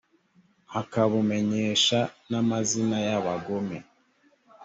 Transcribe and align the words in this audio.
akabumenyesha 0.81 1.99
n 2.29 2.31
amazina 2.41 2.97
y 3.07 3.11
abagome 3.19 3.77